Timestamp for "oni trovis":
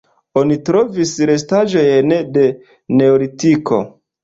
0.39-1.11